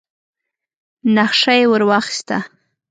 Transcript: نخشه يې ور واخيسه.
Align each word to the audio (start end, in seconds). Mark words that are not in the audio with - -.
نخشه 1.15 1.53
يې 1.59 1.65
ور 1.71 1.83
واخيسه. 1.89 2.37